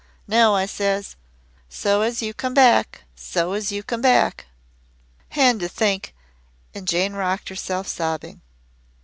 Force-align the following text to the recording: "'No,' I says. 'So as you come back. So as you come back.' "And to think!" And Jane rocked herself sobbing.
"'No,' 0.27 0.55
I 0.55 0.65
says. 0.65 1.15
'So 1.69 2.01
as 2.01 2.23
you 2.23 2.33
come 2.33 2.55
back. 2.55 3.03
So 3.15 3.53
as 3.53 3.71
you 3.71 3.83
come 3.83 4.01
back.' 4.01 4.47
"And 5.29 5.59
to 5.59 5.69
think!" 5.69 6.15
And 6.73 6.87
Jane 6.87 7.13
rocked 7.13 7.49
herself 7.49 7.87
sobbing. 7.87 8.41